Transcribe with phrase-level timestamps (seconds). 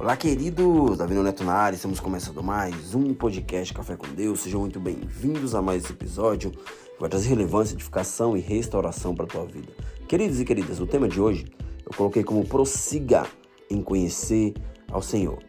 [0.00, 0.96] Olá, queridos!
[0.96, 4.38] Davi Neto na área, estamos começando mais um podcast Café com Deus.
[4.38, 9.24] Sejam muito bem-vindos a mais esse episódio que vai trazer relevância, edificação e restauração para
[9.24, 9.72] a tua vida.
[10.06, 11.46] Queridos e queridas, o tema de hoje
[11.84, 13.26] eu coloquei como prossiga
[13.68, 14.54] em conhecer
[14.88, 15.42] ao Senhor.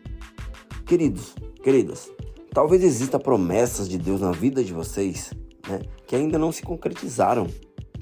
[0.83, 2.09] Queridos, queridas,
[2.51, 5.31] talvez exista promessas de Deus na vida de vocês
[5.69, 7.45] né, que ainda não se concretizaram.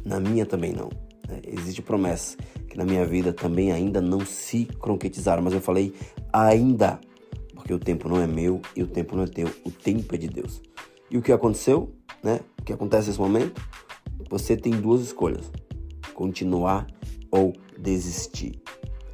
[0.05, 1.06] Na minha também não.
[1.45, 2.37] Existe promessa
[2.69, 5.93] que na minha vida também ainda não se concretizaram, mas eu falei
[6.31, 6.99] ainda,
[7.53, 10.17] porque o tempo não é meu e o tempo não é teu, o tempo é
[10.17, 10.61] de Deus.
[11.09, 11.93] E o que aconteceu,
[12.23, 12.39] né?
[12.59, 13.61] O que acontece nesse momento?
[14.29, 15.51] Você tem duas escolhas:
[16.13, 16.87] continuar
[17.31, 18.61] ou desistir.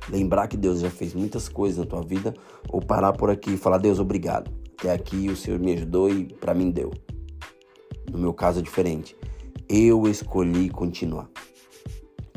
[0.09, 2.33] Lembrar que Deus já fez muitas coisas na tua vida
[2.67, 4.51] ou parar por aqui e falar: Deus, obrigado.
[4.77, 6.91] Até aqui o Senhor me ajudou e para mim deu.
[8.11, 9.15] No meu caso é diferente.
[9.69, 11.29] Eu escolhi continuar.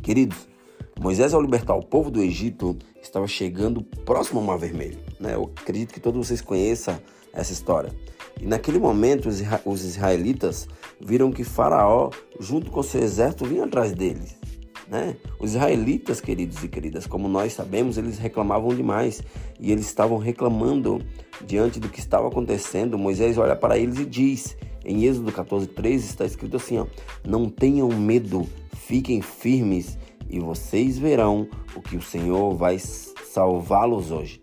[0.06, 0.46] Queridos,
[1.00, 5.00] Moisés, ao libertar o povo do Egito, estava chegando próximo ao Mar Vermelho.
[5.18, 5.34] Né?
[5.34, 6.96] Eu acredito que todos vocês conheçam
[7.32, 7.90] essa história.
[8.40, 9.28] E naquele momento,
[9.64, 10.68] os israelitas
[11.00, 14.36] viram que Faraó, junto com seu exército, vinha atrás deles.
[14.86, 15.16] Né?
[15.40, 19.20] Os israelitas, queridos e queridas, como nós sabemos, eles reclamavam demais
[19.58, 21.04] e eles estavam reclamando
[21.44, 22.96] diante do que estava acontecendo.
[22.96, 26.86] Moisés olha para eles e diz: em Êxodo 14, 13 está escrito assim: ó,
[27.26, 34.42] Não tenham medo, fiquem firmes e vocês verão o que o Senhor vai salvá-los hoje.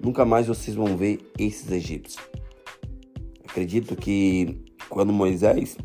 [0.00, 2.22] Nunca mais vocês vão ver esses egípcios.
[3.44, 5.76] Acredito que quando Moisés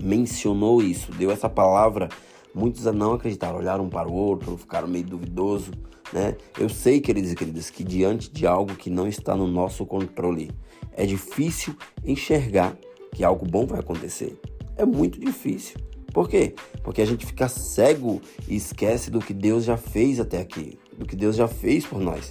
[0.00, 2.08] mencionou isso, deu essa palavra,
[2.54, 5.72] muitos não acreditaram, olharam um para o outro, ficaram meio duvidoso,
[6.12, 6.36] né?
[6.58, 10.50] Eu sei, queridos e queridas, que diante de algo que não está no nosso controle,
[10.92, 12.76] é difícil enxergar
[13.12, 14.38] que algo bom vai acontecer.
[14.76, 15.76] É muito difícil.
[16.12, 16.54] Por quê?
[16.82, 21.06] Porque a gente fica cego e esquece do que Deus já fez até aqui, do
[21.06, 22.30] que Deus já fez por nós.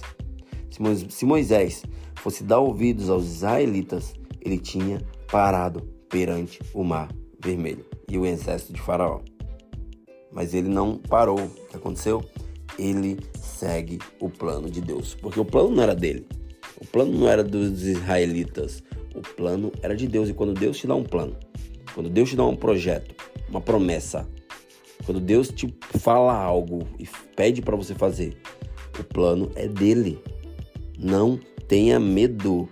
[1.08, 1.82] Se Moisés
[2.16, 7.08] fosse dar ouvidos aos israelitas, ele tinha parado perante o mar
[7.42, 9.20] vermelho e o exército de Faraó.
[10.32, 11.38] Mas ele não parou.
[11.38, 12.24] O que aconteceu?
[12.78, 16.26] Ele segue o plano de Deus, porque o plano não era dele.
[16.80, 18.82] O plano não era dos israelitas.
[19.14, 20.28] O plano era de Deus.
[20.28, 21.36] E quando Deus te dá um plano,
[21.94, 23.14] quando Deus te dá um projeto,
[23.48, 24.28] uma promessa,
[25.04, 28.36] quando Deus te fala algo e pede para você fazer,
[28.98, 30.22] o plano é dele.
[30.98, 32.68] Não tenha medo,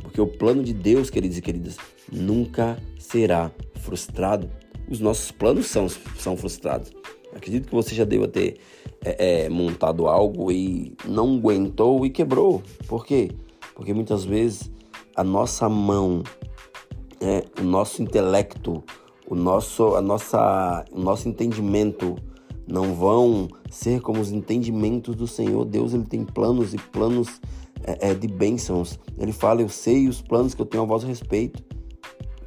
[0.00, 1.76] porque o plano de Deus, queridos e queridas,
[2.10, 4.50] nunca será frustrado.
[4.88, 6.92] Os nossos planos são, são frustrados.
[7.34, 8.58] Acredito que você já deva ter
[9.04, 12.62] é, é, montado algo e não aguentou e quebrou.
[12.86, 13.30] Por quê?
[13.74, 14.70] Porque muitas vezes
[15.16, 16.22] a nossa mão,
[17.20, 18.82] é, o nosso intelecto,
[19.26, 22.16] o nosso, a nossa, o nosso entendimento
[22.66, 25.64] não vão ser como os entendimentos do Senhor.
[25.64, 27.40] Deus ele tem planos e planos
[27.82, 28.98] é, é, de bênçãos.
[29.18, 31.62] Ele fala: Eu sei os planos que eu tenho a vosso respeito,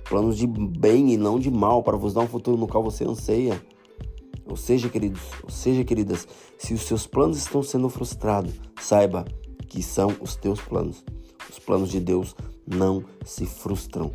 [0.07, 3.03] planos de bem e não de mal, para vos dar um futuro no qual você
[3.03, 3.61] anseia.
[4.49, 6.25] Ou seja, queridos, ou seja, queridas,
[6.57, 9.25] se os seus planos estão sendo frustrados, saiba
[9.67, 11.03] que são os teus planos.
[11.49, 12.33] Os planos de Deus
[12.65, 14.11] não se frustram.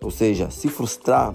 [0.00, 1.34] Ou seja, se frustrar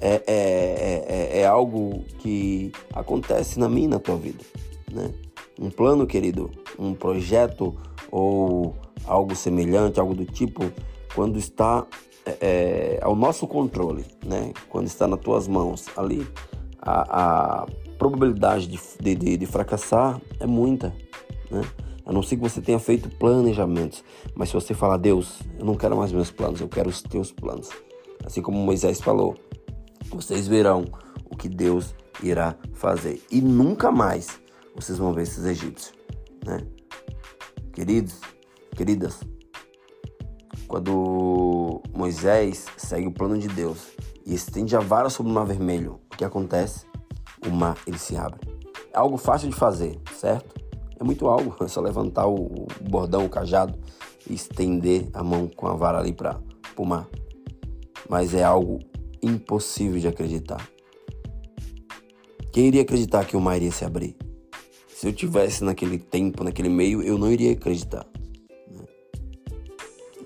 [0.00, 4.42] é, é, é, é, é algo que acontece na minha e na tua vida.
[4.90, 5.12] Né?
[5.60, 7.76] Um plano, querido, um projeto
[8.10, 10.72] ou algo semelhante, algo do tipo,
[11.14, 11.86] quando está
[12.24, 14.52] é, é, ao nosso controle, né?
[14.68, 16.26] quando está nas tuas mãos ali,
[16.80, 17.66] a, a
[17.98, 20.94] probabilidade de, de, de, fracassar é muita.
[21.50, 21.60] Né?
[22.06, 24.02] A não ser que você tenha feito planejamentos.
[24.34, 27.30] Mas se você falar, Deus, eu não quero mais meus planos, eu quero os teus
[27.30, 27.68] planos.
[28.24, 29.36] Assim como Moisés falou,
[30.10, 30.84] vocês verão
[31.30, 33.22] o que Deus irá fazer.
[33.30, 34.40] E nunca mais
[34.74, 35.92] vocês vão ver esses egípcios.
[36.44, 36.66] Né?
[37.72, 38.20] Queridos,
[38.76, 39.20] queridas,
[40.66, 43.88] quando Moisés segue o plano de Deus
[44.26, 46.86] e estende a vara sobre o mar vermelho, o que acontece?
[47.46, 48.40] O mar ele se abre.
[48.92, 50.54] É algo fácil de fazer, certo?
[50.98, 53.78] É muito algo, é só levantar o bordão, o cajado
[54.28, 56.38] e estender a mão com a vara ali para
[56.76, 57.08] o mar
[58.10, 58.80] mas é algo
[59.22, 60.68] impossível de acreditar.
[62.52, 64.16] Quem iria acreditar que o mar iria se abrir?
[64.88, 68.04] Se eu tivesse naquele tempo, naquele meio, eu não iria acreditar.
[68.68, 68.84] Né?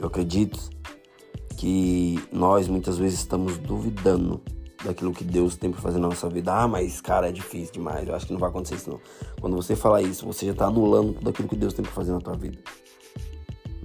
[0.01, 0.59] Eu acredito
[1.59, 4.41] que nós muitas vezes estamos duvidando
[4.83, 6.55] daquilo que Deus tem para fazer na nossa vida.
[6.55, 8.09] Ah, mas cara, é difícil demais.
[8.09, 9.01] Eu acho que não vai acontecer isso não.
[9.39, 12.13] Quando você fala isso, você já está anulando tudo aquilo que Deus tem para fazer
[12.13, 12.59] na tua vida.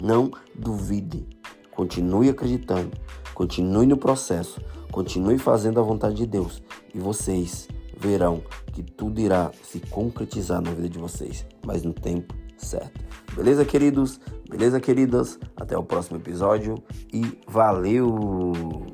[0.02, 1.28] Não duvide.
[1.76, 2.92] Continue acreditando.
[3.40, 4.60] Continue no processo,
[4.92, 6.62] continue fazendo a vontade de Deus
[6.94, 8.44] e vocês verão
[8.74, 13.00] que tudo irá se concretizar na vida de vocês, mas no tempo certo.
[13.34, 14.20] Beleza, queridos?
[14.50, 15.40] Beleza, queridas?
[15.56, 16.84] Até o próximo episódio
[17.14, 18.89] e valeu!